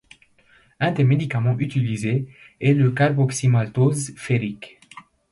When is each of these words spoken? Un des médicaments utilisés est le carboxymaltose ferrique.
Un 0.79 0.93
des 0.93 1.03
médicaments 1.03 1.55
utilisés 1.59 2.25
est 2.59 2.73
le 2.73 2.89
carboxymaltose 2.89 4.15
ferrique. 4.15 4.79